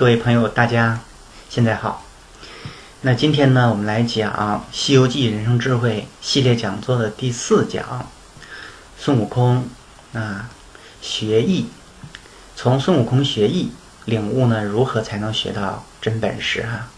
[0.00, 0.98] 各位朋友，大家
[1.50, 2.02] 现在好。
[3.02, 4.32] 那今天呢，我们来讲
[4.74, 8.08] 《西游记人生智慧》系列讲座的第四讲，
[8.96, 9.68] 孙悟空
[10.14, 10.48] 啊
[11.02, 11.68] 学艺。
[12.56, 13.72] 从孙悟空学艺，
[14.06, 16.88] 领悟呢如何才能学到真本事啊？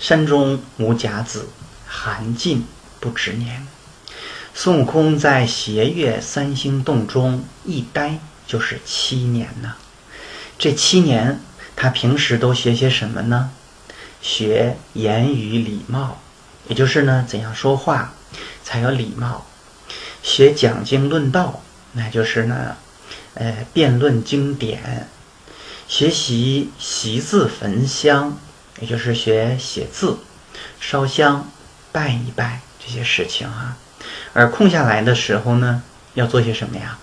[0.00, 1.48] 山中无甲子，
[1.86, 2.66] 寒尽
[2.98, 3.64] 不知年。
[4.52, 8.18] 孙悟空在斜月三星洞中一呆
[8.50, 9.74] 就是七年呢。
[10.58, 11.38] 这七年，
[11.76, 13.52] 他平时都学些什么呢？
[14.20, 16.20] 学言语礼貌，
[16.66, 18.12] 也就是呢，怎样说话
[18.64, 19.44] 才有礼貌；
[20.24, 22.76] 学讲经论道，那就是呢，
[23.34, 24.80] 呃，辩论经典；
[25.86, 28.36] 学习习字焚香，
[28.80, 30.18] 也就是学写字、
[30.80, 31.48] 烧香、
[31.92, 33.76] 拜一拜这些事情啊。
[34.32, 35.84] 而空下来的时候呢，
[36.14, 36.98] 要做些什么呀？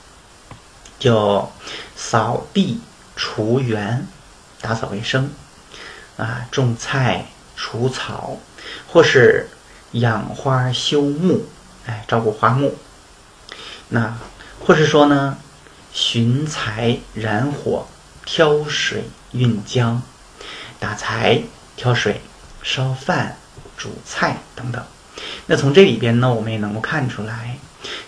[0.99, 1.51] 就
[1.95, 2.81] 扫地、
[3.15, 4.07] 除园、
[4.61, 5.31] 打扫卫生，
[6.17, 8.37] 啊，种菜、除草，
[8.87, 9.49] 或是
[9.91, 11.45] 养花、修木，
[11.85, 12.75] 哎，照顾花木。
[13.89, 14.17] 那
[14.59, 15.37] 或是说呢，
[15.93, 17.87] 寻柴、燃火、
[18.25, 19.99] 挑水、运浆、
[20.79, 21.41] 打柴、
[21.75, 22.21] 挑水、
[22.61, 23.37] 烧饭、
[23.77, 24.83] 煮菜等等。
[25.45, 27.57] 那从这里边呢，我们也能够看出来，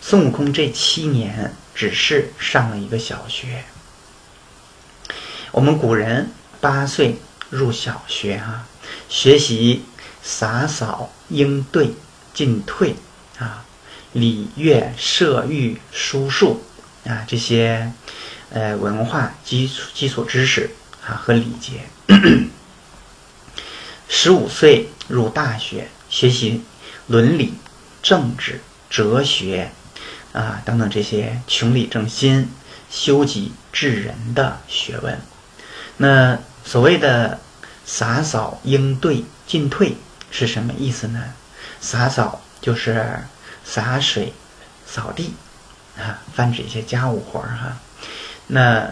[0.01, 3.63] 孙悟空这七年只是上了一个小学。
[5.53, 7.15] 我们古人八岁
[7.49, 8.67] 入小学啊，
[9.07, 9.85] 学习
[10.21, 11.93] 洒扫、应对、
[12.33, 12.95] 进退
[13.37, 13.63] 啊、
[14.11, 16.61] 礼乐射御书数
[17.05, 17.93] 啊这些
[18.49, 20.71] 呃文化基础基础知识
[21.07, 21.85] 啊和礼节。
[24.09, 26.61] 十五岁入大学学习。
[27.07, 27.53] 伦理、
[28.03, 29.71] 政治、哲学，
[30.33, 32.51] 啊等等这些穷理正心、
[32.89, 35.19] 修己治人的学问。
[35.97, 37.39] 那所谓的
[37.85, 39.95] 洒扫、应对、进退
[40.31, 41.33] 是什么意思呢？
[41.81, 43.23] 洒扫就是
[43.63, 44.33] 洒水、
[44.85, 45.33] 扫地，
[45.97, 47.77] 啊，泛指一些家务活儿哈。
[48.47, 48.91] 那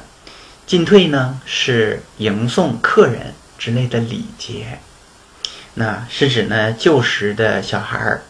[0.66, 4.80] 进退呢，是迎送客人之类的礼节。
[5.76, 8.22] 那是指呢，旧时的小孩儿，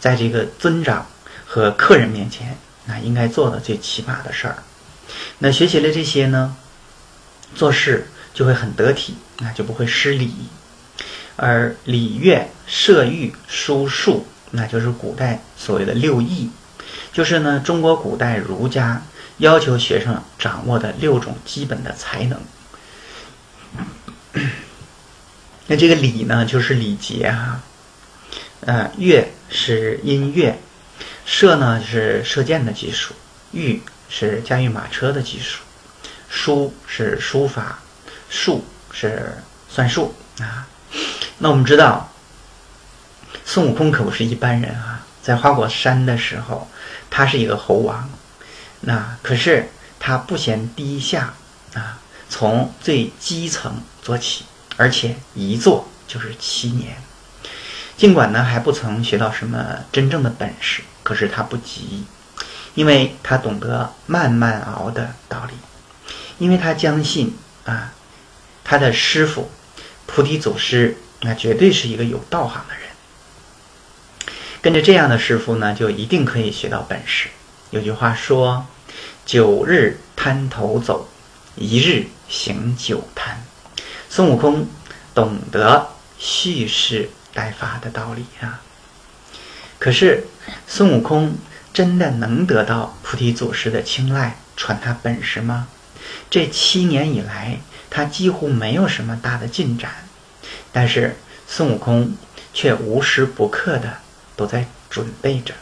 [0.00, 1.06] 在这个尊长
[1.48, 4.62] 和客人面前，那应该做的最起码的事儿。
[5.38, 6.54] 那学习了这些呢，
[7.54, 10.34] 做事就会很得体，那就不会失礼。
[11.36, 16.50] 而礼乐射御书数，那就是古代所谓的六艺，
[17.12, 19.02] 就是呢，中国古代儒家
[19.38, 22.38] 要求学生掌握的六种基本的才能。
[25.68, 27.62] 那这个礼呢，就是礼节哈，
[28.60, 30.58] 呃，乐是音乐，
[31.30, 33.12] 射呢是射箭的技术，
[33.52, 35.60] 御是驾驭马车的技术，
[36.30, 37.80] 书是书法，
[38.30, 39.36] 术是
[39.68, 40.66] 算术啊。
[41.36, 42.10] 那我们知道，
[43.44, 46.66] 孙悟空可不是一般人啊，在花果山的时候，
[47.10, 48.08] 他是一个猴王，
[48.80, 49.68] 那可是
[50.00, 51.34] 他不嫌低下
[51.74, 51.98] 啊，
[52.30, 54.46] 从最基层做起。
[54.78, 56.96] 而且一做就是七年，
[57.98, 62.04] 尽管呢还不曾学到什么真正的本事，可是他不急，
[62.74, 65.54] 因为他懂得慢慢熬的道理，
[66.36, 67.94] 因为他相信啊，
[68.62, 69.50] 他的师傅
[70.04, 72.90] 菩提祖师那绝对是一个有道行的人，
[74.60, 77.30] 跟着这样的师傅呢，就一定可以学到本事。
[77.70, 78.66] 有句话说
[79.24, 81.08] ：“九日滩头走，
[81.56, 83.42] 一日行九滩。”
[84.10, 84.68] 孙悟空
[85.14, 88.60] 懂得蓄势待发的道理啊，
[89.78, 90.24] 可是
[90.66, 91.36] 孙悟空
[91.72, 95.68] 真的能得到菩提祖师的青睐，传他本事吗？
[96.30, 99.90] 这七年以来，他几乎没有什么大的进展，
[100.72, 102.16] 但是孙悟空
[102.52, 103.98] 却无时不刻的
[104.36, 105.54] 都在准备着。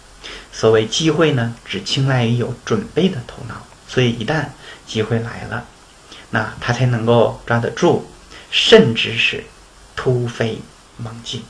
[0.53, 4.47] 所谓机会呢，只青睐于有准备的头脑，所以一旦
[4.87, 5.67] 机会来了，
[6.31, 8.11] 那他才能够抓得住。
[8.49, 9.45] 甚至是
[9.97, 10.61] 突飞
[10.97, 11.43] 猛进。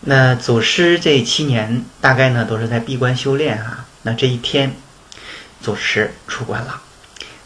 [0.00, 3.86] 那祖师这七年大概呢都是在闭关修炼啊。
[4.02, 4.74] 那这一天，
[5.62, 6.80] 祖师出关了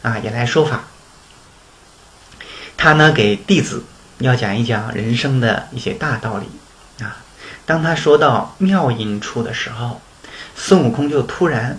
[0.02, 0.84] 啊，也来说法。
[2.76, 3.84] 他呢给弟子
[4.18, 7.16] 要讲一讲人生的一些大道理啊。
[7.66, 10.00] 当他说到妙音处的时候，
[10.54, 11.78] 孙悟空就突然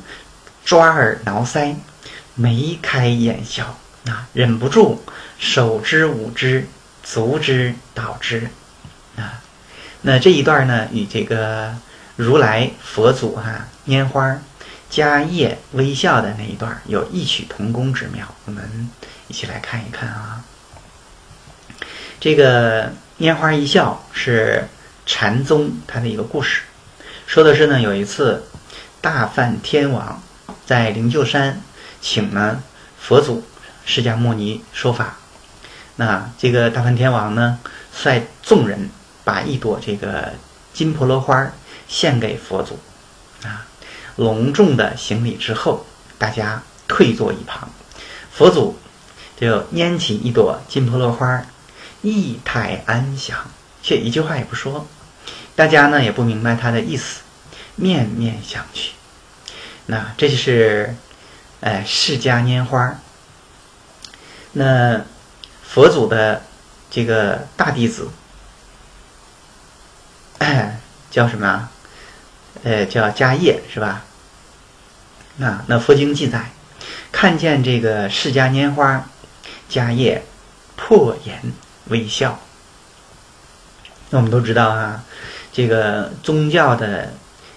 [0.64, 1.76] 抓耳挠腮。
[2.38, 3.78] 眉开眼笑
[4.10, 5.02] 啊，忍不住
[5.40, 6.68] 手之舞之，
[7.02, 8.50] 足之蹈之。
[10.08, 11.74] 那这一段呢，与这个
[12.16, 14.40] 如来佛祖哈拈花
[14.92, 18.88] 迦叶微笑的那一段有异曲同工之妙，我们
[19.28, 20.44] 一起来看一看啊。
[22.20, 24.68] 这个拈花一笑是
[25.08, 26.62] 禅宗它的一个故事，
[27.26, 28.44] 说的是呢，有一次
[29.02, 30.22] 大梵天王
[30.68, 31.60] 在灵鹫山
[32.00, 32.62] 请呢
[33.00, 33.44] 佛祖
[33.86, 35.18] 释迦牟尼说法，
[35.96, 37.58] 那这个大梵天王呢
[37.92, 38.92] 率众人
[39.26, 40.32] 把一朵这个
[40.74, 41.52] 金婆罗花
[41.90, 42.80] 献给佛祖，
[43.44, 43.68] 啊。
[44.16, 45.86] 隆重的行礼之后，
[46.18, 47.68] 大家退坐一旁，
[48.32, 48.78] 佛祖
[49.38, 51.46] 就拈起一朵金婆罗花，
[52.02, 53.38] 意态安详，
[53.84, 54.88] 却一句话也不说。
[55.54, 57.24] 大家呢也不明白他的意思，
[57.76, 58.92] 面面相觑。
[59.88, 60.96] 那这就是，
[61.60, 62.98] 哎，释迦拈花。
[64.54, 65.02] 那
[65.62, 66.44] 佛祖的
[66.90, 68.08] 这个大弟子，
[71.16, 71.70] 叫什么？
[72.66, 74.04] 呃，叫迦叶是吧？
[75.38, 76.52] 那那佛经记载，
[77.10, 79.08] 看见这个释迦拈花，
[79.72, 80.22] 迦叶
[80.76, 81.54] 破颜
[81.86, 82.38] 微笑。
[84.10, 85.06] 那我们都知道啊，
[85.54, 87.14] 这个宗教的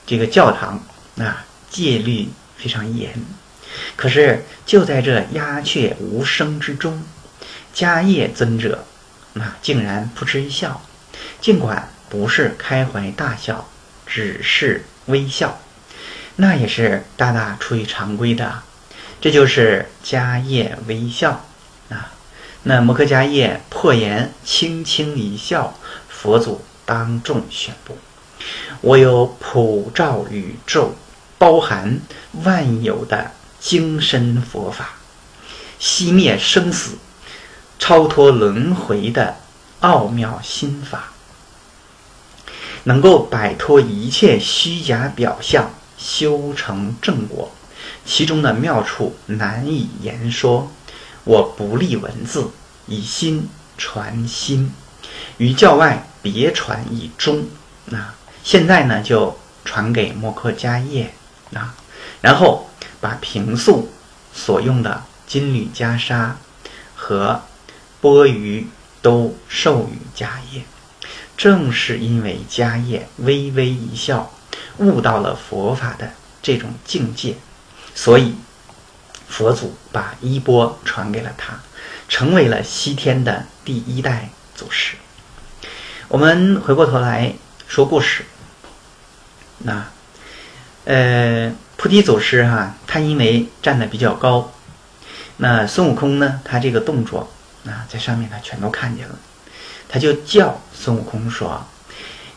[0.07, 0.81] 这个教堂
[1.19, 3.13] 啊，戒律非常严。
[3.97, 7.03] 可是就在这鸦雀无声之中，
[7.75, 8.85] 迦叶尊者
[9.33, 10.81] 那竟然扑哧一笑，
[11.41, 13.69] 尽管不是开怀大笑，
[14.07, 15.59] 只是微笑。
[16.37, 18.63] 那也是大大出于常规的，
[19.21, 21.45] 这就是迦叶微笑
[21.89, 22.13] 啊。
[22.63, 25.75] 那摩诃迦叶破颜轻轻一笑，
[26.09, 27.99] 佛祖当众宣布
[28.83, 30.95] ：“我有普照宇宙、
[31.39, 32.01] 包含
[32.45, 34.91] 万有的精深佛法，
[35.81, 36.99] 熄灭生死、
[37.79, 39.37] 超脱轮回的
[39.81, 41.13] 奥妙心法，
[42.89, 47.51] 能够摆脱一切虚假表象。”修成正果，
[48.05, 50.71] 其中的妙处难以言说。
[51.25, 52.53] 我不立文字，
[52.87, 54.73] 以心传心，
[55.39, 57.47] 于教外别传以中。
[57.91, 58.15] 啊
[58.45, 61.13] 现在呢，就传给摩诃迦叶
[61.53, 61.75] 啊，
[62.21, 62.71] 然后
[63.01, 63.91] 把平素
[64.33, 66.31] 所用的金缕袈裟
[66.95, 67.43] 和
[68.01, 68.67] 钵盂
[69.03, 70.63] 都授予迦叶。
[71.39, 74.31] 正是因为迦叶微微一笑。
[74.79, 77.35] 悟到了佛法的这种境界，
[77.97, 78.37] 所以
[79.27, 81.59] 佛祖把衣钵传给了他，
[82.09, 84.95] 成为了西天的第一代祖师。
[86.07, 87.35] 我们回过头来
[87.67, 88.25] 说故事，
[89.59, 89.85] 那
[90.85, 94.53] 呃，菩提祖师哈，他因为站的比较高，
[95.39, 97.29] 那孙悟空呢，他这个动作
[97.67, 99.19] 啊，在上面他全都看见了，
[99.89, 101.67] 他就叫孙悟空说：“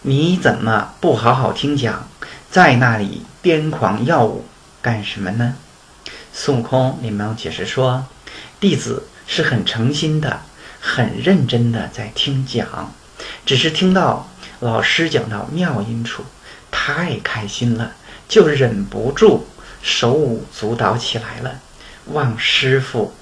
[0.02, 2.08] 你怎么不好好听讲？”
[2.50, 4.46] 在那里癫狂耀武
[4.82, 5.56] 干什么呢？
[6.34, 8.08] 孙悟空连忙解释说
[8.60, 10.42] ：“弟子是很诚心的、
[10.80, 12.94] 很认真的在听讲，
[13.46, 14.28] 只是听到
[14.60, 16.26] 老师讲到妙音处，
[16.72, 17.94] 太开心了，
[18.28, 19.48] 就忍不住
[19.84, 21.60] 手舞足蹈起来了，
[22.08, 23.14] 望师傅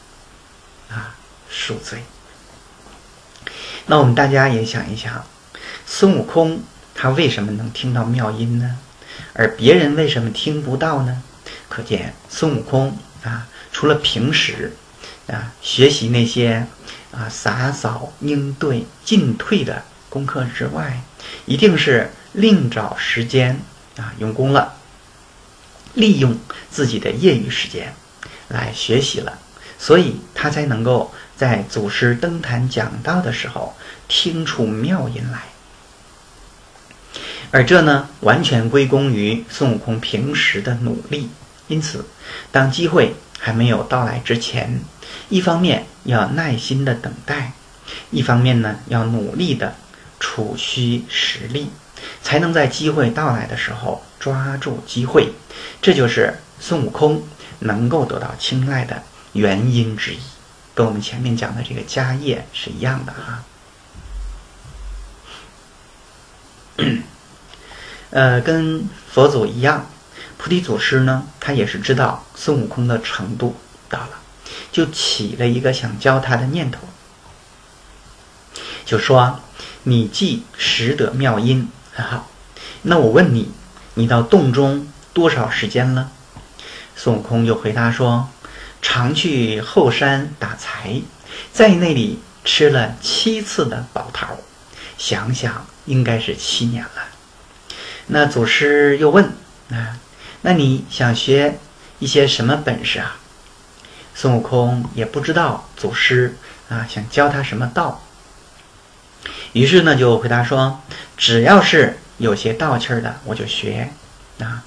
[0.90, 1.16] 啊
[1.52, 2.04] 恕罪。”
[3.90, 5.26] 那我们大家也想一想，
[5.88, 6.62] 孙悟空
[6.94, 8.78] 他为什么能听到妙音呢？
[9.34, 11.24] 而别人为什么听不到呢？
[11.68, 14.74] 可见孙悟空啊，除了平时
[15.26, 16.68] 啊学习那些
[17.12, 21.02] 啊洒扫应对进退的功课之外，
[21.48, 23.60] 一定是另找时间
[23.98, 24.76] 啊用功了，
[25.96, 26.38] 利用
[26.70, 27.96] 自己的业余时间
[28.50, 29.40] 来学习了，
[29.80, 33.74] 所以他才能够在祖师登坛讲道的时候
[34.10, 35.44] 听出妙音来。
[37.50, 41.30] 而这呢，完全归功于孙悟空平时的努力。
[41.70, 42.06] 因此，
[42.52, 44.82] 当机会还没有到来之前，
[45.30, 47.54] 一方面要耐心的等待，
[48.12, 49.76] 一方面呢，要努力的
[50.20, 51.70] 储蓄实力，
[52.22, 55.30] 才能在机会到来的时候抓住机会。
[55.82, 57.24] 这就是孙悟空
[57.60, 60.20] 能够得到青睐的原因之一，
[60.80, 63.44] 跟我们前面讲的这个迦叶是一样的哈。
[68.12, 69.88] 呃，跟佛祖一样，
[70.38, 73.58] 菩提祖师呢，他也是知道孙悟空的程度
[73.90, 74.22] 到了，
[74.72, 76.80] 就起了一个想教他的念头，
[78.86, 79.42] 就说
[79.84, 82.30] ：“你既识得妙音，很好，
[82.84, 83.52] 那我问你，
[83.96, 86.10] 你到洞中多少时间了？”
[86.96, 88.30] 孙悟空就回答说
[88.82, 91.02] ：“常去后山打柴，
[91.52, 94.38] 在那里吃了七次的宝桃，
[94.98, 97.04] 想想应该是七年了。”
[98.08, 99.32] 那祖师又问
[99.72, 100.00] ：“啊，
[100.42, 101.60] 那你想学
[102.00, 103.18] 一些什么本事啊？
[104.16, 106.36] 孙悟空也不知道祖师
[106.70, 108.04] 啊想教他什么道，
[109.54, 110.82] 于是呢就回答说
[111.16, 113.92] ：“只要是有些道气儿的，我就学。”
[114.40, 114.64] 啊，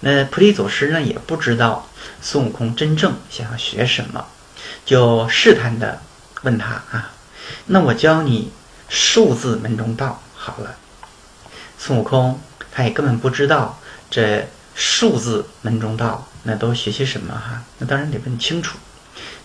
[0.00, 1.88] 那菩提祖师呢也不知道
[2.20, 4.26] 孙悟空真正想要学什么，
[4.84, 6.00] 就试探的
[6.42, 7.12] 问他啊
[7.66, 8.50] ：“那我教你
[8.88, 10.76] 数字门中道好了。”
[11.78, 12.40] 孙悟空
[12.72, 13.78] 他也根本不知道
[14.10, 18.78] 这数字门中道那都学些什么哈，那当然得问清楚。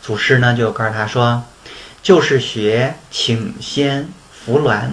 [0.01, 1.44] 祖师呢就告诉他说，
[2.01, 4.89] 就是学请仙扶鸾，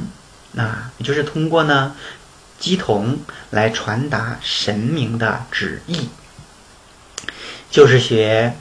[0.57, 1.95] 啊，也就是通过呢
[2.59, 3.19] 鸡童
[3.51, 6.09] 来传达神明的旨意，
[7.71, 8.55] 就是学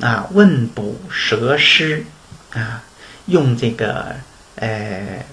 [0.00, 2.04] 啊问卜蛇诗
[2.52, 2.82] 啊，
[3.26, 4.16] 用这个
[4.56, 5.24] 呃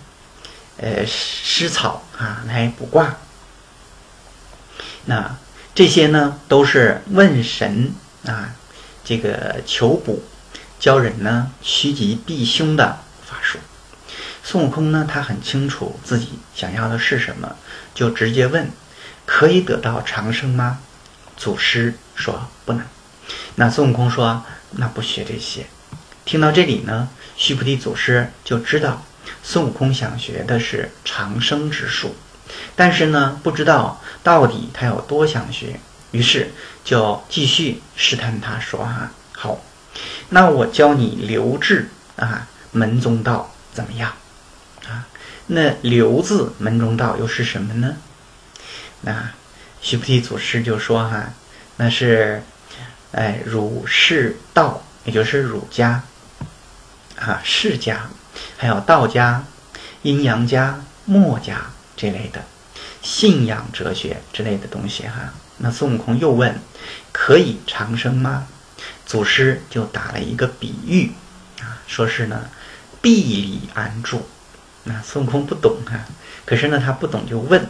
[0.77, 3.17] 呃诗草啊来卜卦，
[5.05, 5.37] 那
[5.75, 7.93] 这些呢都是问神
[8.25, 8.55] 啊
[9.03, 10.21] 这个求卜。
[10.79, 13.57] 教人呢趋吉避凶的法术。
[14.43, 17.55] 孙悟空呢，他很清楚自己想要的是什么，
[17.95, 18.69] 就直接问
[19.25, 20.79] ：“可以得到长生吗？”
[21.35, 22.85] 祖师说：“不能。”
[23.59, 24.45] 那孙悟空说
[24.77, 25.65] ：“那不学这些。”
[26.25, 29.03] 听到这里呢，须菩提祖师就知道
[29.41, 32.15] 孙悟空想学的是长生之术，
[32.75, 35.79] 但是呢，不知道到底他有多想学，
[36.11, 36.51] 于是
[36.83, 39.59] 就继续试探他说：“哈，好。”
[40.29, 44.13] 那我教你留字啊，门中道怎么样？
[44.87, 45.07] 啊，
[45.47, 47.95] 那留字门中道又是什么呢？
[49.01, 49.31] 那
[49.81, 51.33] 须菩提祖师就说哈，
[51.77, 52.43] 那是
[53.11, 56.03] 哎儒释道，也就是儒家
[57.19, 58.09] 啊、释家，
[58.57, 59.43] 还有道家、
[60.01, 61.61] 阴阳家、墨家
[61.95, 62.43] 这类的
[63.01, 65.33] 信仰哲学之类的东西哈。
[65.57, 66.59] 那孙悟空又问：
[67.11, 68.47] 可以长生吗？
[69.05, 71.13] 祖师就打了一个比喻，
[71.61, 72.49] 啊，说是呢，
[73.01, 74.27] 壁里安住。
[74.83, 76.05] 那孙悟空不懂啊，
[76.45, 77.67] 可是呢，他不懂就问，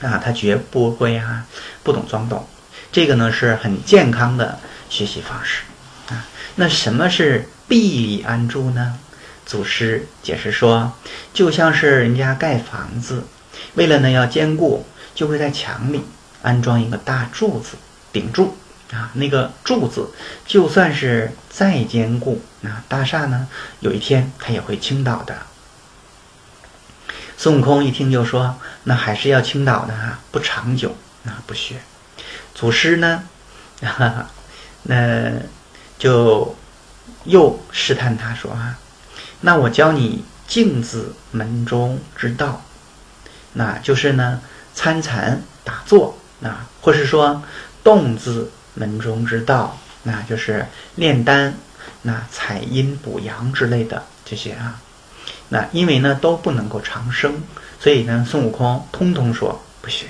[0.00, 1.46] 啊，他绝不会啊，
[1.84, 2.48] 不懂装懂。
[2.94, 5.64] 这个呢是很健康的学习方式
[6.10, 6.24] 啊。
[6.54, 9.00] 那什么是壁里安住呢？
[9.44, 10.92] 祖师解释说，
[11.32, 13.24] 就像是人家盖房子，
[13.74, 16.04] 为了呢要坚固，就会在墙里
[16.42, 17.76] 安装一个大柱子
[18.12, 18.56] 顶住。
[18.92, 20.10] 啊，那个柱子
[20.46, 23.48] 就算是再坚固，那大厦呢，
[23.80, 25.34] 有一天它也会倾倒的。
[27.36, 30.94] 孙悟空一听就说：“那还是要倾倒的啊，不长久，
[31.26, 31.80] 啊，不学。”
[32.54, 33.24] 祖师呢，
[33.82, 34.30] 哈哈，
[34.84, 35.32] 那
[35.98, 36.54] 就
[37.24, 38.78] 又试探他说：“啊，
[39.40, 42.62] 那我教你镜子门中之道，
[43.52, 44.40] 那就是呢
[44.74, 47.42] 参禅打坐，啊，或是说
[47.82, 51.54] 动字。”门中之道，那就是炼丹、
[52.02, 54.80] 那采阴补阳之类的这些啊。
[55.50, 57.40] 那因为呢都不能够长生，
[57.78, 60.06] 所以呢孙悟空通通说不学。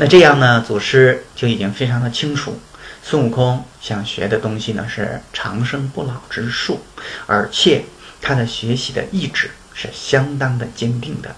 [0.00, 2.58] 那这样呢，祖师就已经非常的清楚，
[3.02, 6.80] 孙悟空想学的东西呢是长生不老之术，
[7.26, 7.84] 而且
[8.22, 11.36] 他的学习的意志是相当的坚定的。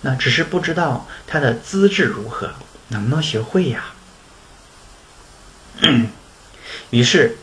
[0.00, 2.54] 那只是不知道他的资质如何，
[2.88, 3.92] 能不能学会呀？
[6.88, 7.36] 于是，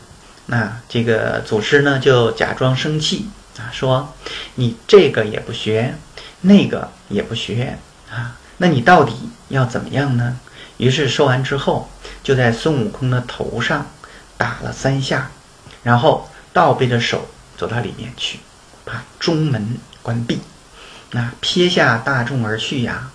[0.48, 3.30] 那这个祖师呢就假装生气
[3.60, 4.16] 啊，说
[4.56, 5.94] ：“你这个也不学，
[6.42, 7.78] 那个也不学
[8.10, 9.14] 啊，那你到底
[9.50, 10.40] 要怎么样呢？”
[10.78, 11.90] 于是说完之后，
[12.24, 13.86] 就在孙悟空的头上
[14.38, 15.32] 打了三下，
[15.84, 17.28] 然后倒背着手
[17.58, 18.40] 走到里面去，
[18.84, 20.40] 把中门关闭，
[21.12, 23.12] 那撇下大众而去呀。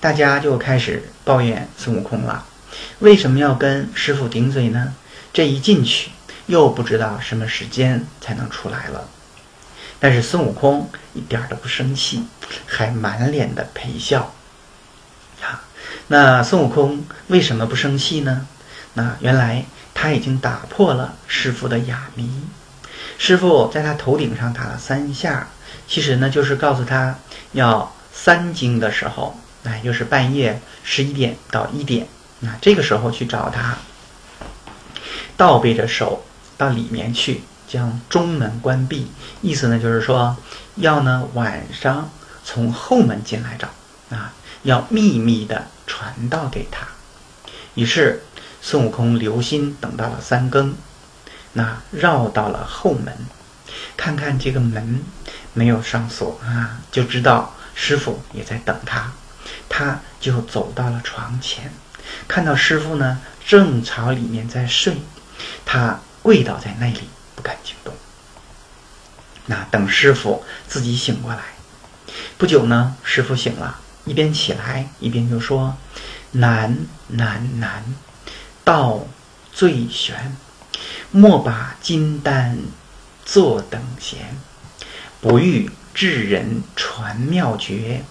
[0.00, 2.46] 大家就开始抱怨孙悟空了。
[3.00, 4.94] 为什么要跟师傅顶嘴呢？
[5.32, 6.10] 这一进去
[6.46, 9.08] 又不知道什么时间才能出来了。
[10.00, 12.24] 但是孙悟空一点都不生气，
[12.66, 14.34] 还满脸的陪笑。
[16.08, 18.46] 那孙悟空为什么不生气呢？
[18.94, 22.30] 那原来他已经打破了师傅的哑谜。
[23.18, 25.48] 师傅在他头顶上打了三下，
[25.88, 27.16] 其实呢就是告诉他
[27.52, 32.06] 要三更的时候，哎，就是半夜十一点到一点。
[32.40, 33.78] 那这个时候去找他，
[35.36, 36.24] 倒背着手
[36.58, 39.10] 到里面去，将中门关闭。
[39.40, 40.36] 意思呢，就是说
[40.74, 42.10] 要呢晚上
[42.44, 43.68] 从后门进来找
[44.16, 46.86] 啊，要秘密的传道给他。
[47.74, 48.22] 于是
[48.62, 50.74] 孙悟空留心等到了三更，
[51.52, 53.14] 那绕到了后门，
[53.94, 55.04] 看看这个门
[55.52, 59.12] 没有上锁啊，就知道师傅也在等他，
[59.68, 61.70] 他就走到了床前。
[62.26, 64.96] 看到师傅呢，正朝里面在睡，
[65.66, 67.02] 他跪倒在那里
[67.36, 67.92] 不敢惊动。
[69.44, 71.40] 那等师傅自己醒过来，
[72.38, 75.76] 不久呢，师傅醒了，一边起来一边就说
[76.32, 76.76] ：“难
[77.08, 77.84] 难难，
[78.64, 79.06] 道
[79.52, 80.36] 最玄，
[81.10, 82.58] 莫把金丹
[83.24, 84.36] 坐等闲，
[85.20, 88.02] 不欲智人传妙诀，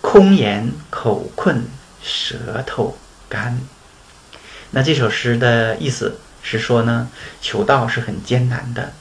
[0.00, 1.66] 空言口困
[2.02, 2.96] 舌头
[3.28, 3.60] 干。”
[4.70, 7.08] 那这首诗的意思是说呢，
[7.40, 8.92] 求道是很艰难的。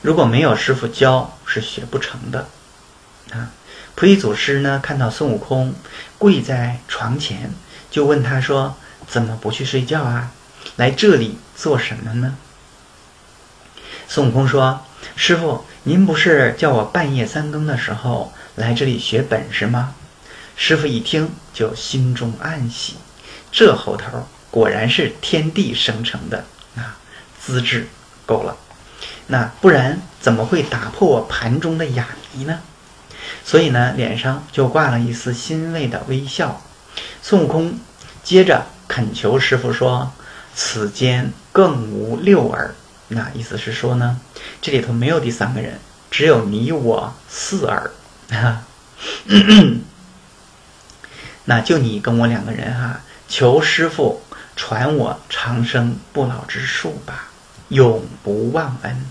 [0.00, 2.48] 如果没有师傅教，是学不成的。
[3.32, 3.50] 啊，
[3.96, 5.74] 菩提祖师呢，看到孙悟空
[6.18, 7.50] 跪在床前，
[7.90, 8.76] 就问他说
[9.08, 10.30] ：“怎么不去睡觉啊？
[10.76, 12.36] 来这里做什么呢？”
[14.06, 14.84] 孙悟空说
[15.16, 19.94] ：“师傅，您不是叫我半夜三更的时候来这里学本事吗？”
[20.56, 22.96] 师傅一听，就心中暗喜，
[23.50, 26.44] 这猴头果然是天地生成的
[26.76, 26.98] 啊，
[27.40, 27.88] 资质
[28.26, 28.58] 够了。
[29.28, 32.60] 那不然怎么会打破我盘中的哑谜呢？
[33.44, 36.62] 所以呢，脸上就挂了一丝欣慰的微笑。
[37.22, 37.78] 孙悟空
[38.22, 40.12] 接着恳求师傅说
[40.54, 42.74] ：“此间更无六耳。”
[43.08, 44.20] 那意思是说呢，
[44.60, 45.78] 这里头没有第三个人，
[46.10, 47.90] 只有你我四耳。
[51.44, 54.22] 那就你跟我两个人哈，求师傅
[54.56, 57.28] 传我长生不老之术吧，
[57.68, 59.06] 永不忘恩。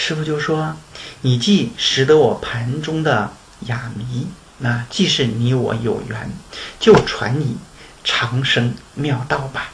[0.00, 0.76] 师傅就说
[1.22, 3.32] ：“你既识得我盘中的
[3.66, 4.28] 哑谜，
[4.58, 6.30] 那既是你我有缘，
[6.78, 7.58] 就传你
[8.04, 9.72] 长生妙道吧。”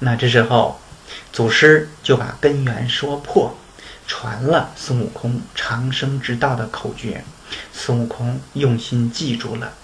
[0.00, 0.80] 那这时候，
[1.34, 3.54] 祖师就把根源说破，
[4.08, 7.22] 传了孙悟空长生之道的口诀。
[7.74, 9.74] 孙悟空用心记住了，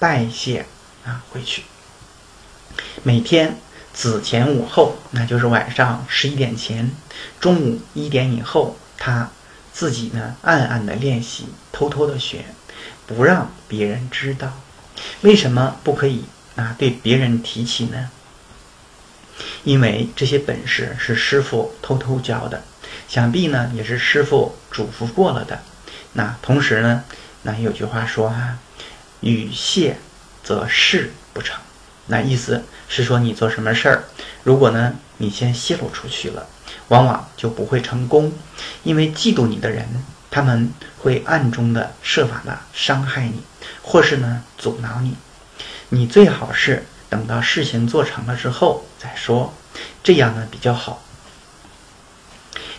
[0.00, 0.66] 拜谢
[1.04, 1.62] 啊回去。
[3.04, 3.56] 每天
[3.94, 6.90] 子前午后，那就是晚上十一点前，
[7.38, 8.76] 中午一点以后。
[8.98, 9.30] 他
[9.72, 12.44] 自己呢，暗暗的练习，偷偷的学，
[13.06, 14.52] 不让别人知道。
[15.20, 16.24] 为什么不可以
[16.56, 16.74] 啊？
[16.78, 18.10] 对别人提起呢？
[19.64, 22.62] 因为这些本事是师傅偷偷教的，
[23.06, 25.60] 想必呢也是师傅嘱咐过了的。
[26.14, 27.04] 那同时呢，
[27.42, 28.58] 那有句话说啊，
[29.20, 29.98] 与谢
[30.42, 31.60] 则事不成。
[32.06, 34.04] 那意思是说，你做什么事儿，
[34.44, 36.46] 如果呢你先泄露出去了。
[36.88, 38.32] 往往就不会成功，
[38.82, 39.86] 因为嫉妒你的人，
[40.30, 43.42] 他们会暗中的设法的伤害你，
[43.82, 45.16] 或是呢阻挠你。
[45.88, 49.54] 你最好是等到事情做成了之后再说，
[50.02, 51.02] 这样呢比较好。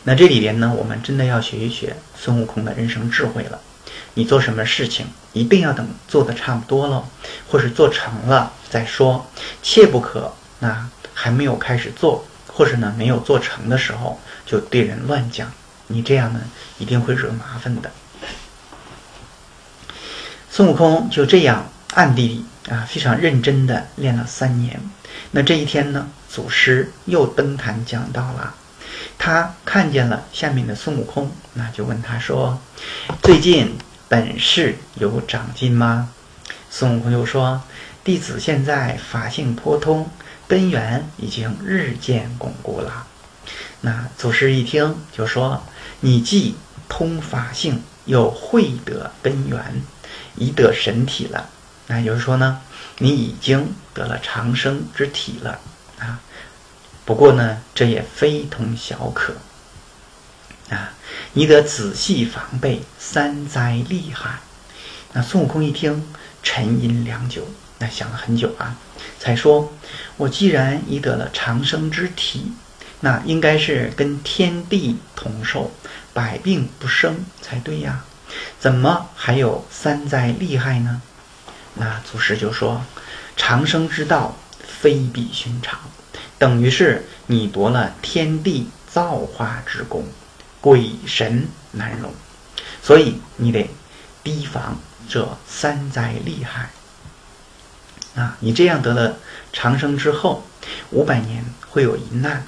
[0.03, 3.59] 那这里边呢，我们真的要学一学孙悟空的人生智慧了。
[4.13, 7.07] 你做什么事情，一定要等做的差不多了，
[7.49, 9.27] 或是做成了再说，
[9.61, 12.25] 切不可那还没有开始做。
[12.57, 15.51] 或是呢，没有做成的时候，就对人乱讲，
[15.85, 16.41] 你这样呢，
[16.79, 17.91] 一定会惹麻烦的。
[20.49, 24.81] 孙悟空就这样暗地里啊，非常认真的练了三年。
[25.29, 28.55] 那这一天呢，祖师又登坛讲道了，
[29.19, 32.59] 他看见了下面的孙悟空，那就问他说
[33.21, 36.09] ：“最近本事有长进吗？”
[36.71, 37.61] 孙悟空就说
[38.03, 40.09] ：“弟子现在法性颇通。”
[40.47, 43.05] 根源已经日渐巩固了。
[43.81, 45.63] 那祖师一听就说
[46.01, 46.55] ：“你既
[46.89, 49.81] 通法性，又会得根源，
[50.35, 51.49] 已得神体了。
[51.87, 52.61] 那也就是说呢，
[52.97, 55.59] 你已经得了长生之体了
[55.99, 56.19] 啊。
[57.05, 59.35] 不过呢，这也非同小可
[60.69, 60.93] 啊。
[61.33, 64.39] 你得仔细防备三灾厉害。”
[65.13, 67.47] 那孙悟空一听，沉吟良久，
[67.79, 68.75] 那想了很久啊。
[69.19, 69.73] 才说，
[70.15, 72.51] 我既然已得了长生之体，
[72.99, 75.71] 那应该是跟天地同寿，
[76.13, 78.03] 百病不生才对呀，
[78.59, 81.01] 怎么还有三灾厉害呢？
[81.75, 82.83] 那祖师就说，
[83.35, 84.35] 长生之道
[84.67, 85.79] 非比寻常，
[86.37, 90.05] 等于是你夺了天地造化之功，
[90.61, 92.11] 鬼神难容，
[92.81, 93.69] 所以你得
[94.23, 96.69] 提防这三灾厉害。
[98.17, 99.15] 啊，你这样得了
[99.53, 100.43] 长生之后，
[100.89, 102.43] 五百年会有一难，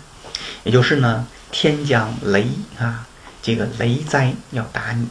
[0.63, 2.47] 也就是呢，天降雷
[2.79, 3.05] 啊，
[3.43, 5.07] 这个雷灾要打你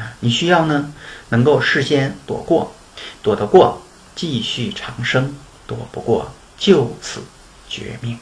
[0.00, 0.94] 啊，你需要呢
[1.28, 2.72] 能够事先躲过，
[3.22, 3.82] 躲得过
[4.16, 7.20] 继续长生，躲不过就此
[7.68, 8.18] 绝命。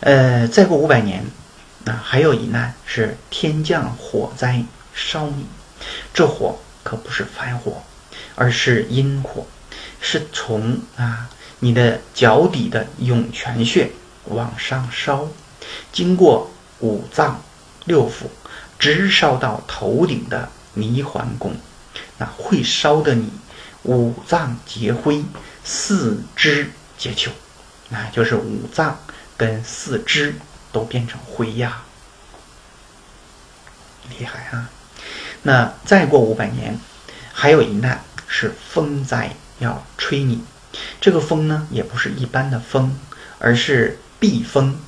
[0.00, 1.24] 呃，再过五百年，
[1.86, 4.62] 啊，还有一难是天降火灾
[4.94, 5.46] 烧你，
[6.12, 7.82] 这火可不是凡火，
[8.34, 9.46] 而是阴火。
[10.06, 13.90] 是从啊，你的脚底的涌泉穴
[14.26, 15.26] 往上烧，
[15.92, 17.42] 经过五脏
[17.86, 18.26] 六腑，
[18.78, 21.56] 直烧到头顶的泥环宫，
[22.18, 23.32] 那会烧的你
[23.84, 25.24] 五脏皆灰，
[25.64, 27.30] 四肢皆朽，
[27.88, 28.98] 那就是五脏
[29.38, 30.34] 跟四肢
[30.70, 31.82] 都变成灰呀，
[34.18, 34.68] 厉害啊！
[35.44, 36.78] 那再过五百年，
[37.32, 39.34] 还有一难是风灾。
[39.58, 40.42] 要吹你。
[41.00, 42.98] 这个风呢，也不是一般的风，
[43.38, 44.78] 而是避风。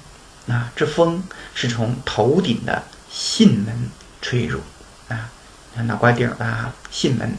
[0.49, 1.25] 啊，这风
[1.55, 3.91] 是从头顶的囟门
[4.23, 4.61] 吹入，
[5.09, 5.29] 啊，
[5.75, 7.37] 脑瓜顶的啊，囟门。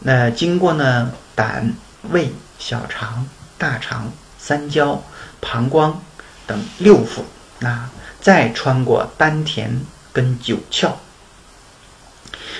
[0.00, 1.74] 那经过呢胆、
[2.10, 5.00] 胃、小肠、大肠、三焦、
[5.40, 6.02] 膀胱
[6.44, 7.22] 等六腑，
[7.64, 7.88] 啊，
[8.20, 9.80] 再穿过丹田
[10.12, 10.90] 跟九窍，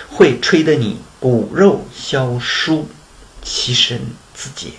[0.08, 2.88] 会吹得你骨肉消疏，
[3.44, 4.00] 其神
[4.34, 4.72] 自解。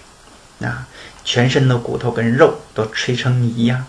[0.61, 0.87] 啊，
[1.25, 3.85] 全身的骨头跟肉都吹成泥呀！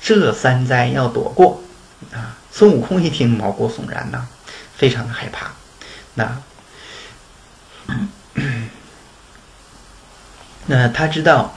[0.00, 1.62] 这三灾要躲过
[2.14, 2.38] 啊！
[2.50, 4.26] 孙悟空一听毛骨悚然呐，
[4.74, 5.52] 非常的害怕。
[6.14, 6.40] 那
[10.66, 11.54] 那他知道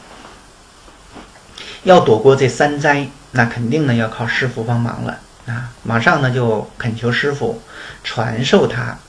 [1.83, 5.71] 要躲过这三灾，那肯定呢要靠师傅帮忙了啊！
[5.83, 7.63] 马上呢就恳求师傅
[8.03, 8.99] 传授他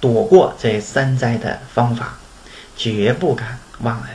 [0.00, 2.18] 躲过这三灾的方法，
[2.76, 4.08] 绝不敢忘恩。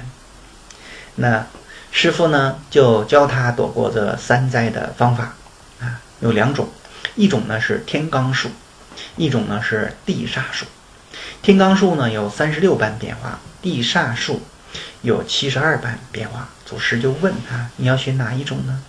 [1.16, 1.48] 那
[1.92, 5.34] 师傅呢，就教他躲过这三灾的方法
[5.80, 6.68] 啊，有两种，
[7.16, 8.50] 一种呢是天罡术，
[9.16, 10.66] 一种呢是地煞术。
[11.42, 14.42] 天罡术呢有三十六般变化，地煞术
[15.02, 16.50] 有七十二般变化。
[16.66, 18.84] 祖师就问他：“你要学哪一种呢？”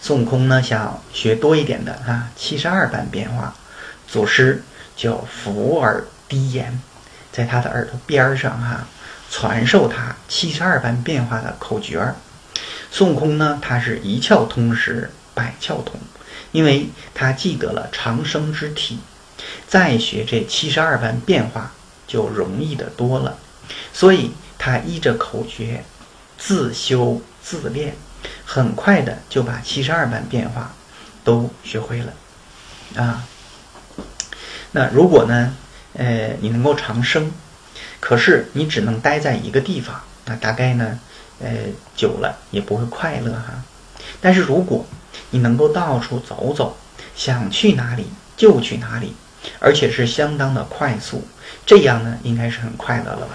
[0.00, 3.54] 孙悟空呢想学多一点的啊，七十二般变化。
[4.06, 4.64] 祖师
[4.96, 6.80] 就伏耳低言，
[7.32, 8.86] 在他的耳朵边上哈。
[9.30, 12.14] 传授他七十二般变化的口诀，
[12.90, 16.00] 孙悟空呢，他是一窍通时百窍通，
[16.50, 18.98] 因为他记得了长生之体，
[19.66, 21.72] 再学这七十二般变化
[22.06, 23.36] 就容易的多了，
[23.92, 25.84] 所以他依着口诀
[26.38, 27.94] 自修自练，
[28.46, 30.74] 很快的就把七十二般变化
[31.22, 32.14] 都学会了
[32.96, 33.24] 啊。
[34.72, 35.54] 那如果呢，
[35.98, 37.30] 呃，你能够长生。
[38.00, 40.98] 可是你只能待在一个地方，那大概呢，
[41.40, 41.50] 呃，
[41.94, 43.62] 久了也不会快乐哈。
[44.20, 44.86] 但是如果
[45.30, 46.76] 你能够到处走走，
[47.14, 48.06] 想去哪里
[48.36, 49.14] 就去哪里，
[49.60, 51.26] 而且是相当的快速，
[51.66, 53.34] 这样呢，应该是很快乐了吧？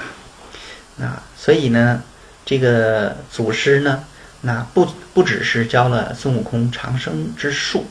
[0.95, 2.01] 那所以呢，
[2.45, 4.05] 这个祖师呢，
[4.41, 7.85] 那不不只是教了孙悟空长生之术，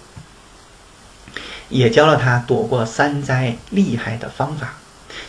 [1.72, 4.74] 也教了他躲过三灾厉害的方法。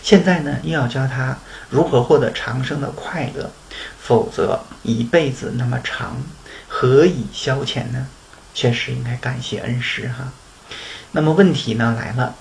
[0.02, 1.38] 现在呢，又要教他
[1.70, 3.50] 如何获得长生的快乐，
[4.00, 6.18] 否则一辈子那么长，
[6.68, 8.08] 何以消遣呢？
[8.54, 10.32] 确实应该感谢恩师哈。
[11.12, 12.36] 那么问题呢来了，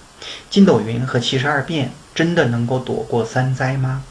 [0.51, 4.03] 筋斗云和七十二变真的能够躲过三灾吗？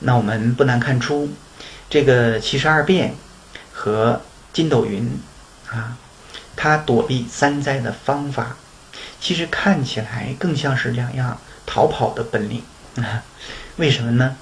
[0.00, 1.30] 那我们不难看出，
[1.88, 3.14] 这个七十二变
[3.72, 4.20] 和
[4.52, 5.18] 筋斗云
[5.70, 5.96] 啊，
[6.56, 8.56] 它躲避三灾的方法，
[9.24, 11.40] 其实看起来更像是两样。
[11.64, 12.62] 逃跑的本领
[12.96, 13.22] 啊？
[13.76, 14.36] 为什么呢？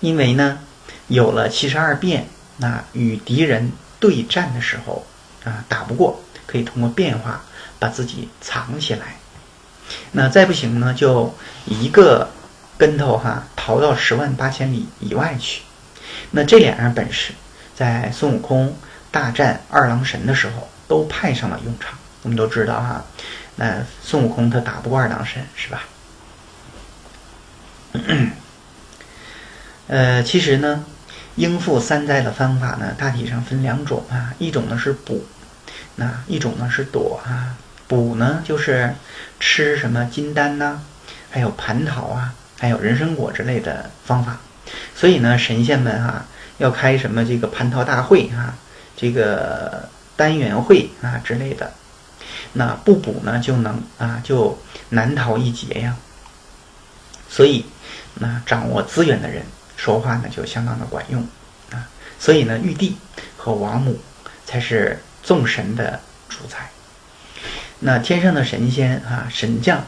[0.00, 0.60] 因为呢，
[1.06, 5.06] 有了七十二变，那与敌人对战的时候
[5.44, 7.44] 啊，打不过，可以通过变化
[7.78, 9.16] 把自己藏起来。
[10.12, 11.34] 那再不行呢，就
[11.66, 12.30] 一个
[12.78, 15.60] 跟头哈，逃到十万八千里以外去。
[16.30, 17.34] 那这两样本事，
[17.76, 18.74] 在孙悟空
[19.10, 21.98] 大战二郎神的时候都派上了用场。
[22.22, 23.04] 我们都知道哈。
[23.56, 25.82] 那孙悟空他打不过二郎神是吧？
[29.88, 30.84] 呃，其实呢，
[31.34, 35.26] 应付三灾的方法呢，大体上分两种啊，一种呢是补，
[35.96, 37.56] 那一种呢是躲啊。
[37.88, 38.94] 补呢就是
[39.40, 40.80] 吃什么金丹呐，
[41.30, 44.38] 还有蟠桃啊，还有人参果之类的方法。
[44.94, 46.24] 所以呢，神仙们哈
[46.58, 48.54] 要开什么这个蟠桃大会啊，
[48.96, 51.72] 这个丹元会啊之类的。
[52.52, 54.58] 那不补呢，就能啊，就
[54.88, 55.96] 难逃一劫呀。
[57.28, 57.64] 所以，
[58.14, 59.44] 那掌握资源的人
[59.76, 61.26] 说话呢，就相当的管用
[61.70, 61.88] 啊。
[62.18, 62.96] 所以呢，玉帝
[63.36, 64.00] 和王母
[64.44, 66.70] 才是众神的主宰。
[67.78, 69.84] 那天上的神仙啊，神将，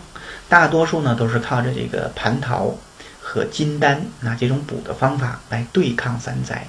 [0.48, 2.77] 大多数呢都是靠着这个蟠桃
[3.20, 6.68] 和金丹那这种补的方法来对抗三灾。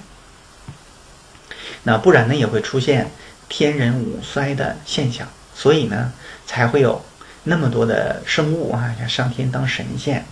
[1.84, 3.12] 那不然呢，也会出现
[3.47, 5.27] 天人五衰的现象。
[5.56, 6.12] 所以呢，
[6.46, 7.04] 才会有
[7.44, 10.26] 那么多的生物啊，像上天当神仙，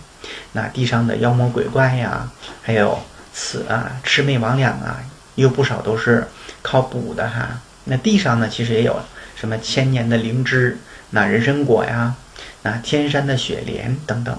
[0.52, 2.30] 那地上的妖魔鬼怪呀，
[2.62, 2.98] 还有
[3.32, 5.02] 此啊魑魅魍魉啊，
[5.34, 6.26] 有不少都是
[6.62, 7.60] 靠补的哈。
[7.84, 9.00] 那地上呢，其实也有
[9.34, 10.78] 什么千年的灵芝、
[11.10, 12.14] 那人参果呀、
[12.62, 14.38] 那天山的雪莲等等，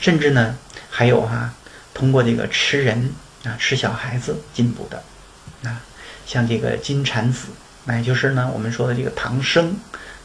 [0.00, 0.56] 甚至呢
[0.90, 1.54] 还有哈，
[1.94, 3.12] 通过这个吃人
[3.44, 5.02] 啊吃小孩子进补的，
[5.68, 5.80] 啊
[6.26, 7.48] 像这个金蝉子，
[7.84, 9.76] 那也就是呢我们说的这个唐僧，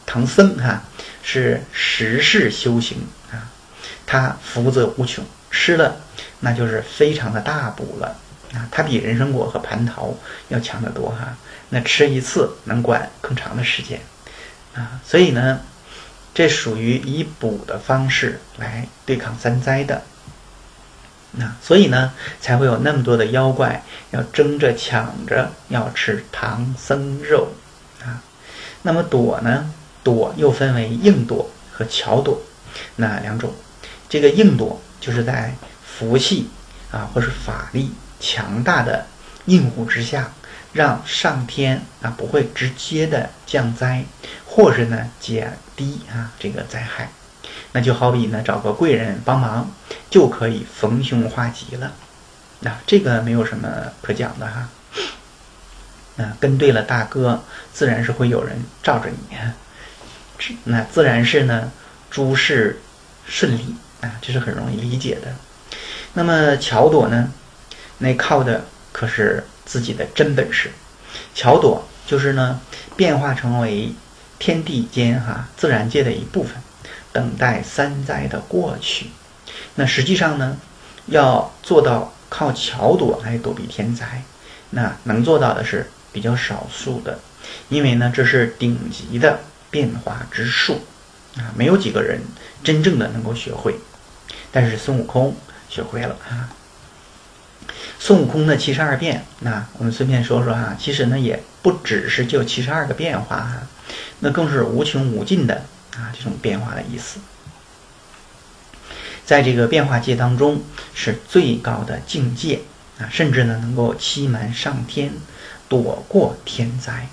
[0.05, 0.83] 唐僧哈
[1.23, 2.99] 是十世修行
[3.31, 3.49] 啊，
[4.05, 5.97] 他福泽无穷，吃了
[6.39, 8.15] 那就是非常的大补了
[8.53, 10.13] 啊，它比人参果和蟠桃
[10.49, 11.35] 要强得多哈。
[11.69, 13.99] 那吃一次能管更长的时间，
[14.75, 15.61] 啊，所以呢，
[16.33, 20.03] 这属于以补的方式来对抗三灾的，
[21.31, 27.49] 那所以呢，才会有那么多的妖怪要争着抢着要吃唐僧肉，
[28.03, 28.21] 啊，
[28.83, 29.73] 那么朵呢，
[30.05, 32.39] 朵又分为硬朵和巧朵，
[32.95, 33.51] 那两种，
[34.07, 36.47] 这个硬朵就是在福气
[36.91, 37.91] 啊或是法力
[38.21, 39.05] 强大的
[39.45, 40.31] 应护之下。
[40.71, 44.03] 让上天啊不会直接的降灾，
[44.45, 47.09] 或是呢减低啊这个灾害，
[47.71, 49.71] 那就好比呢找个贵人帮忙，
[50.09, 51.93] 就可以逢凶化吉了。
[52.59, 53.69] 那这个没有什么
[54.01, 54.67] 可讲的哈。
[56.15, 57.41] 那跟对了大哥，
[57.71, 59.37] 自然是会有人罩着你，
[60.65, 61.71] 那自然是呢
[62.09, 62.81] 诸事
[63.25, 65.35] 顺利啊，这是很容易理解的。
[66.13, 67.31] 那么巧朵呢，
[67.97, 69.43] 那靠的可是。
[69.65, 70.69] 自己的真本事，
[71.33, 72.61] 巧朵就是呢，
[72.95, 73.91] 变化成为
[74.37, 76.53] 天地间哈自然界的一部分，
[77.11, 79.07] 等待三灾的过去。
[79.73, 80.57] 那实际上呢，
[81.07, 84.21] 要做到靠巧朵来躲避天灾，
[84.69, 87.17] 那能做到的是比较少数的，
[87.69, 89.39] 因为呢，这是顶级的
[89.75, 90.79] 变化之术
[91.35, 92.21] 啊，没有几个人
[92.63, 93.75] 真正的能够学会。
[94.53, 95.35] 但是孙悟空
[95.67, 96.47] 学会了啊。
[97.99, 103.67] 孙悟空的七十二变，那我们顺便说说哈，其实呢也不只是就七十二个变化哈，
[104.21, 105.65] 那更是无穷无尽的
[105.97, 107.19] 啊这种变化的意思。
[109.25, 112.61] 在这个变化界当中，是最高的境界
[112.97, 115.11] 啊，甚至呢能够欺瞒上天，
[115.67, 117.09] 躲过天灾。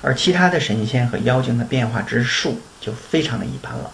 [0.00, 3.90] 而其他的神仙和妖精的变化之术就非常的一般了，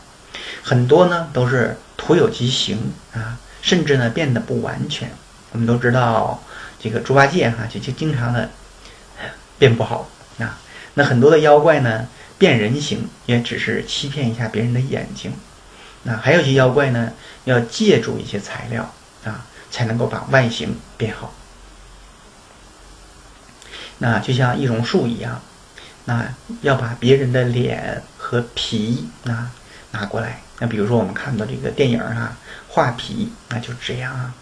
[0.62, 5.10] 很多呢都是徒有其形啊，甚至呢变得不完全。
[5.52, 6.42] 我们都知道，
[6.78, 8.50] 这个猪八戒哈就就经常的
[9.58, 10.58] 变不好啊。
[10.94, 15.32] 那很多的妖怪呢变人形，也只是欺骗一下别人的眼睛。
[16.04, 17.12] 那还有些妖怪呢，
[17.44, 21.34] 要借助一些材料啊，才能够把外形变好。
[23.98, 25.42] 那就像易容术一样，
[26.08, 26.26] 那
[26.62, 29.50] 要把别人的脸和皮啊
[29.90, 30.40] 拿过来。
[30.58, 32.34] 那比如说我们看到这个电影啊，
[32.66, 34.34] 画皮，那就这样啊。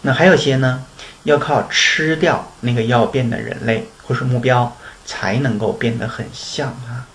[0.00, 0.82] 那还有些呢，
[1.24, 7.06] 要靠吃掉那个要变的人类或是目标，才能够变得很像啊。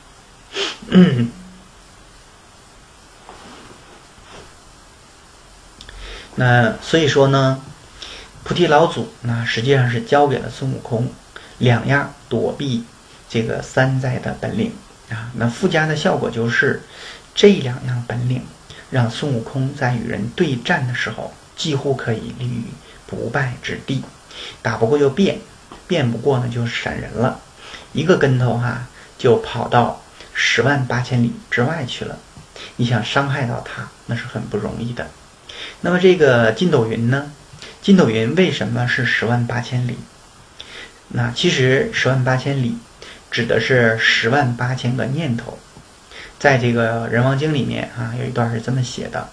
[6.35, 7.59] 那所以说呢，
[8.43, 11.11] 菩提老祖那实际上是教给了孙悟空
[11.57, 12.85] 两样躲避
[13.29, 14.73] 这个三灾的本领
[15.09, 15.31] 啊。
[15.35, 16.81] 那附加的效果就是
[17.33, 18.41] 这两样本领，
[18.89, 21.33] 让孙悟空在与人对战的时候。
[21.59, 22.63] 几乎可以立于
[23.05, 24.01] 不败之地，
[24.61, 25.39] 打不过就变，
[25.89, 27.41] 变不过呢就闪人了，
[27.91, 28.87] 一个跟头哈
[29.17, 30.01] 就跑到
[30.33, 32.17] 十万八千里之外去了。
[32.77, 35.09] 你想伤害到他，那是很不容易的。
[35.81, 37.29] 那么这个筋斗云呢？
[37.81, 39.97] 筋斗云为什么是十万八千里？
[41.09, 42.77] 那其实十万八千里
[43.31, 45.59] 指的是十万八千个念头，
[46.39, 49.29] 在这个人王经里面啊有一段是这么写的。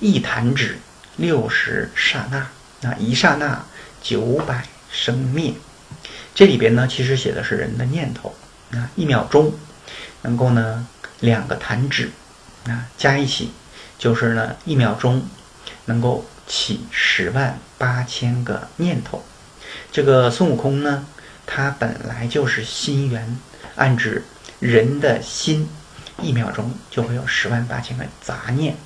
[0.00, 0.78] 一弹指，
[1.16, 2.48] 六十刹那，
[2.80, 3.64] 那一刹那
[4.02, 5.54] 九百生灭。
[6.34, 8.34] 这里边呢，其实写的是人的念头
[8.72, 9.54] 啊，一秒钟
[10.22, 10.86] 能够呢
[11.20, 12.10] 两个弹指
[12.66, 13.52] 啊加一起，
[13.98, 15.26] 就是呢一秒钟
[15.86, 19.24] 能够起十万八千个念头。
[19.92, 21.06] 这个孙悟空呢，
[21.46, 23.38] 它本来就是心源，
[23.76, 24.24] 暗指
[24.60, 25.68] 人的心，
[26.20, 28.76] 一秒钟就会有十万八千个杂念。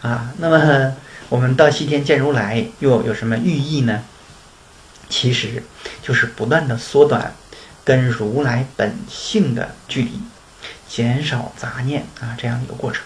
[0.00, 0.96] 啊，那么
[1.28, 4.02] 我们到西天见如来又有什么寓意呢？
[5.08, 5.62] 其实
[6.02, 7.34] 就是不断的缩短
[7.84, 10.20] 跟如来本性的距离，
[10.88, 13.04] 减少杂念啊，这样一个过程。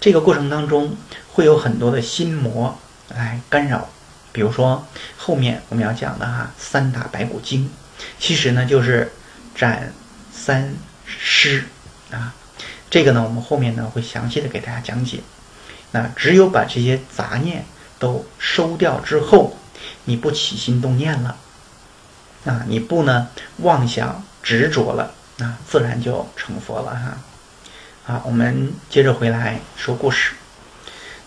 [0.00, 0.96] 这个过程当中
[1.32, 2.78] 会有很多的心魔
[3.08, 3.88] 来干扰，
[4.32, 7.70] 比如说后面我们要讲的哈三打白骨精，
[8.18, 9.12] 其实呢就是
[9.54, 9.92] 斩
[10.32, 10.74] 三
[11.06, 11.64] 尸
[12.10, 12.34] 啊。
[12.90, 15.20] 这个呢我们后面呢会详细的给大家讲解。
[15.92, 17.64] 那只有把这些杂念
[17.98, 19.56] 都收掉之后，
[20.04, 21.36] 你不起心动念了，
[22.44, 27.18] 啊，你不呢妄想执着了，啊，自然就成佛了哈。
[28.04, 30.32] 好，我们接着回来说故事。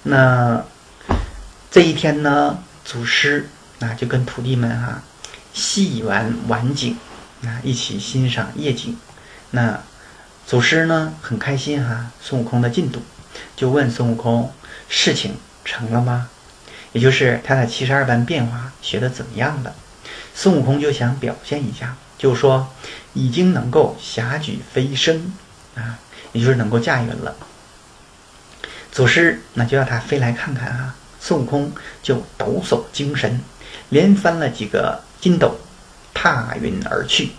[0.03, 0.63] 那
[1.69, 5.03] 这一天呢，祖师啊就跟徒弟们哈
[5.53, 6.97] 戏玩晚景，
[7.45, 8.97] 啊一起欣赏夜景。
[9.51, 9.79] 那
[10.45, 13.01] 祖师呢很开心哈，孙悟空的进度，
[13.55, 14.51] 就问孙悟空
[14.89, 16.29] 事情成了吗？
[16.91, 19.73] 也就是他的七十二般变化学的怎么样了？
[20.35, 22.67] 孙悟空就想表现一下，就说
[23.13, 25.33] 已经能够霞举飞升
[25.75, 25.99] 啊，
[26.31, 27.35] 也就是能够驾云了。
[28.91, 30.95] 祖师那就要他飞来看看啊！
[31.19, 31.71] 孙悟空
[32.03, 33.39] 就抖擞精神，
[33.89, 35.55] 连翻了几个筋斗，
[36.13, 37.31] 踏云而去。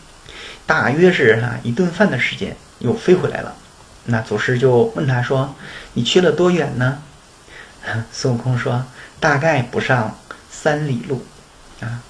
[0.65, 3.55] 大约是哈一顿饭的时间，又飞回来了。
[4.07, 5.55] 那祖师就问他说
[5.93, 7.03] ：“你去了多远呢？”
[8.11, 8.87] 孙悟空说
[9.21, 10.19] ：“大概不上
[10.51, 11.27] 三里路，
[11.83, 12.01] 啊，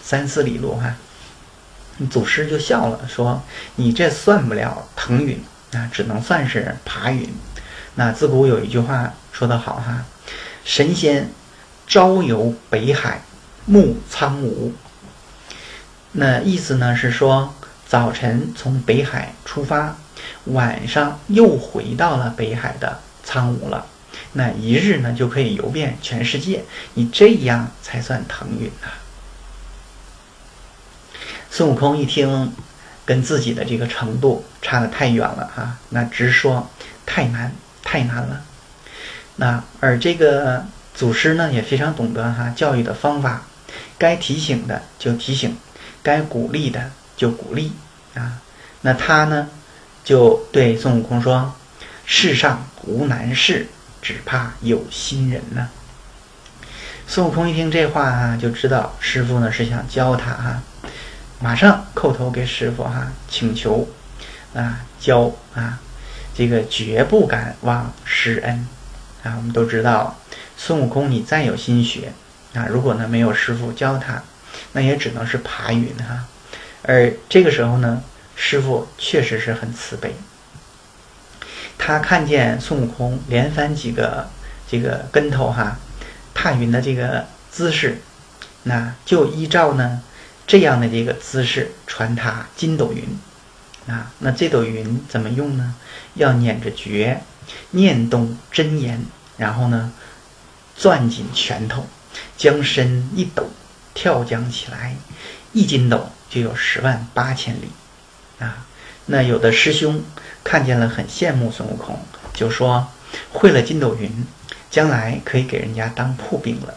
[0.00, 0.94] 三四里路哈。”
[2.08, 3.42] 祖师就笑了，说
[3.74, 7.28] ：“你这算不了腾云啊，只能算是爬云。”
[7.98, 10.04] 那自古有一句话说得好哈，
[10.64, 11.32] 神仙
[11.88, 13.22] 朝游北海，
[13.64, 14.72] 暮苍梧。
[16.16, 17.54] 那意思呢是说，
[17.86, 19.96] 早晨从北海出发，
[20.44, 23.86] 晚上又回到了北海的苍梧了。
[24.32, 28.88] 那一日呢就可以游遍全世界，你这样才算腾云呐。
[31.50, 32.52] 孙悟空一听，
[33.04, 36.70] 跟自己的这个程度差得太远了哈，那直说
[37.04, 37.52] 太难。
[37.88, 38.42] 太难了，
[39.36, 43.44] 那而这个祖师呢也非常懂得哈教育的方法，
[43.96, 45.56] 该提醒的就提醒，
[46.06, 47.72] 该鼓励的就鼓励
[48.14, 48.40] 啊。
[48.82, 49.48] 那他呢
[50.04, 51.52] 就对孙悟空说
[52.06, 53.66] ：“世上无难事，
[54.00, 55.68] 只怕有心人呢。”
[57.08, 60.62] 孙悟空一听这话啊，就知道师傅呢是想教他哈，
[61.40, 63.88] 马上叩头给师傅哈请求
[64.54, 65.80] 啊教啊。
[66.32, 68.68] 这个绝不敢忘师恩，
[69.24, 70.18] 啊，我们都知道，
[70.56, 72.12] 孙悟空你再有心学，
[72.54, 74.22] 啊，如果呢没有师傅教他，
[74.72, 76.26] 那也只能是爬云哈。
[76.82, 78.02] 而这个时候呢，
[78.34, 80.14] 师傅确实是很慈悲，
[81.78, 84.28] 他看见孙悟空连翻几个
[84.68, 85.78] 这个跟头哈，
[86.34, 88.00] 踏云的这个姿势，
[88.64, 90.02] 那就依照呢
[90.46, 93.18] 这样的这个姿势传他筋斗云。
[93.86, 95.76] 啊，那这斗云怎么用呢？
[96.14, 97.22] 要捻着诀，
[97.70, 99.92] 念动真言，然后呢，
[100.76, 101.86] 攥紧拳头，
[102.36, 103.48] 将身一抖，
[103.96, 104.94] 跳江起来，
[105.52, 107.70] 一筋斗就有十万八千里。
[108.38, 108.66] 啊，
[109.06, 110.04] 那有的师兄
[110.44, 111.98] 看见了很羡慕孙悟空，
[112.32, 112.86] 就说
[113.32, 114.24] 会了筋斗云，
[114.70, 116.74] 将来可以给人家当铺兵了。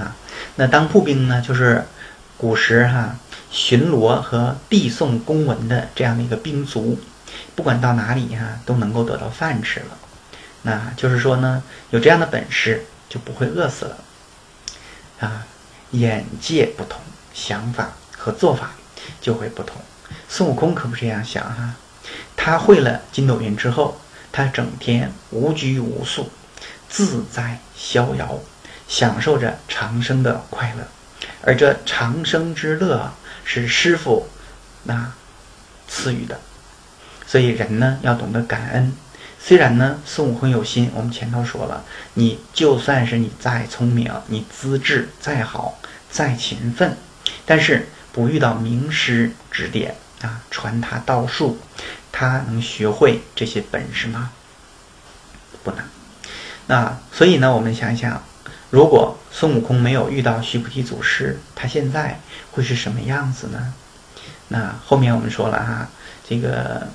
[0.00, 0.16] 啊，
[0.56, 1.84] 那当铺兵呢，就是
[2.38, 3.16] 古时哈。
[3.54, 6.98] 巡逻和递送公文的这样的一个兵卒，
[7.54, 9.98] 不管到哪里哈，都能够得到饭吃了。
[10.62, 13.98] 那就是说呢，有这样的本事就不会饿死了。
[15.22, 15.46] 啊，
[15.92, 17.00] 眼界不同，
[17.32, 18.72] 想法和做法
[19.20, 19.80] 就会不同。
[20.28, 21.74] 孙悟空可不这样想哈，
[22.36, 23.98] 他会了筋斗云之后，
[24.30, 26.30] 他整天无拘无束，
[26.88, 28.38] 自在逍遥，
[28.86, 30.86] 享受着长生的快乐。
[31.42, 33.12] 而这长生之乐。
[33.44, 34.28] 是师傅
[34.84, 35.12] 那
[35.88, 36.40] 赐予的，
[37.26, 38.96] 所以人呢要懂得感恩。
[39.44, 45.78] 虽然呢孙悟空有心，我们前头说了，你就算是你再聪明，你资质再好，
[46.08, 46.96] 再勤奋，
[47.44, 51.58] 但是不遇到名师指点啊，传他道术，
[52.12, 54.30] 他能学会这些本事吗？
[55.64, 55.84] 不能。
[56.68, 58.22] 那所以呢，我们想想，
[58.70, 62.20] 如果孙悟空没有遇到须菩提祖师，他现在。
[62.54, 63.72] 会是什么样子呢？
[64.48, 65.88] 那后面我们说了哈，
[66.28, 66.86] 这个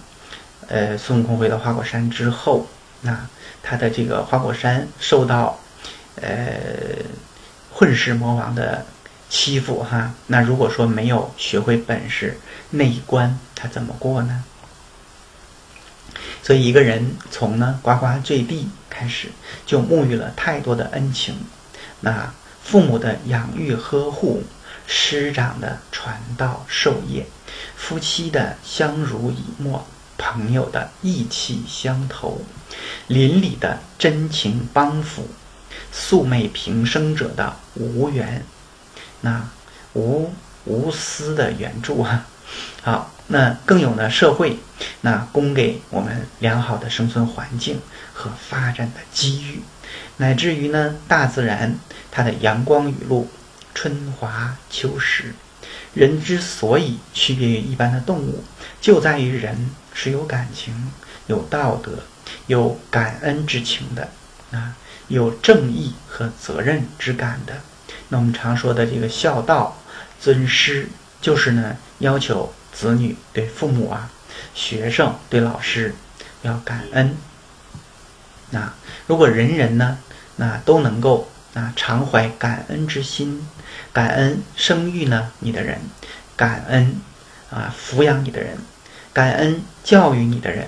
[0.68, 2.68] 呃，孙悟空回到花果山之后，
[3.02, 3.28] 那
[3.64, 5.60] 他的这个花果山受到
[6.16, 6.58] 呃
[7.72, 8.86] 混世魔王的
[9.30, 10.14] 欺负哈。
[10.28, 12.38] 那如果说没有学会本事，
[12.70, 14.44] 那一关他怎么过呢？
[16.44, 19.30] 所以一个人从呢呱呱坠地开始，
[19.66, 21.36] 就沐浴了太多的恩情，
[22.02, 24.44] 那父母的养育呵护。
[24.90, 27.26] 师长的传道授业，
[27.76, 29.86] 夫妻的相濡以沫，
[30.18, 32.42] 朋友的义气相投，
[33.08, 35.28] 邻里的真情帮扶，
[35.92, 38.44] 素昧平生者的无缘，
[39.22, 39.48] 那
[39.94, 40.34] 无
[40.66, 42.26] 无私的援助啊！
[42.82, 44.58] 好，那更有呢社会，
[45.02, 47.80] 那供给我们良好的生存环境
[48.14, 49.62] 和发展的机遇，
[50.18, 51.78] 乃至于呢大自然
[52.12, 53.30] 它的阳光雨露、
[53.74, 55.34] 春华秋实。
[55.94, 58.44] 人之所以区别于一般的动物，
[58.80, 60.92] 就在于人是有感情、
[61.26, 61.92] 有道德、
[62.46, 64.10] 有感恩之情的
[64.52, 64.76] 啊，
[65.08, 67.56] 有正义和责任之感的。
[68.10, 69.76] 那我们常说的这个孝道、
[70.22, 70.88] 尊师，
[71.20, 74.12] 就是呢要求子女对父母啊、
[74.54, 75.96] 学生对老师
[76.44, 77.16] 要感恩。
[78.52, 78.72] 那
[79.08, 79.98] 如果人人呢，
[80.36, 83.48] 那都能够啊常怀感恩之心。
[83.92, 85.82] 感恩生育呢你的人，
[86.36, 87.02] 感恩
[87.50, 88.58] 啊抚养你的人，
[89.18, 90.68] 感恩教育你的人，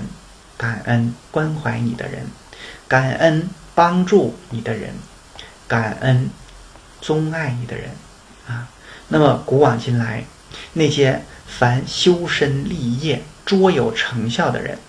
[0.58, 2.26] 感恩关怀你的人，
[2.88, 4.96] 感恩帮助你的人，
[5.68, 6.32] 感恩
[7.00, 7.92] 钟爱你的人
[8.48, 8.68] 啊。
[9.10, 10.26] 那么古往今来，
[10.74, 14.80] 那些凡修身立业、卓有成效的人，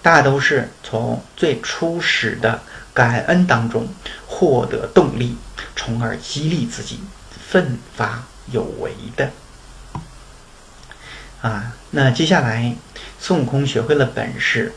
[0.00, 2.62] 大都是从最初始的
[2.94, 3.86] 感恩当中
[4.26, 5.36] 获得动力，
[5.76, 7.00] 从而激励自己。
[7.46, 9.30] 奋发有为的
[11.44, 12.74] 啊，那接下来
[13.20, 14.72] 孙悟空学会了本事，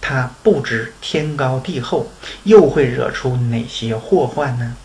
[0.00, 2.12] 他不知天高地厚，
[2.44, 4.76] 又会惹出哪些祸患呢？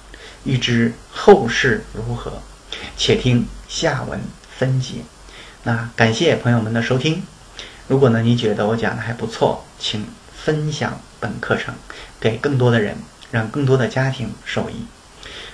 [0.45, 2.41] 欲知后事如何，
[2.97, 4.19] 且听下文
[4.57, 5.03] 分解。
[5.61, 7.21] 那感谢朋友们的收听。
[7.87, 11.75] 如果呢你觉得我讲的还不错，请分享本课程
[12.19, 12.97] 给更多的人，
[13.29, 14.87] 让更多的家庭受益。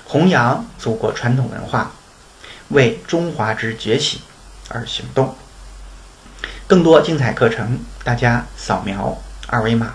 [0.05, 1.91] 弘扬祖国传统文化，
[2.69, 4.21] 为中华之崛起
[4.69, 5.35] 而行动。
[6.67, 9.93] 更多精彩课程大家扫描二维码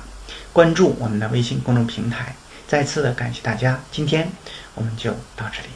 [0.53, 2.35] 关注我们的微信公众平台。
[2.69, 4.31] 再次的感谢大家今天
[4.75, 5.69] 我们就到这里。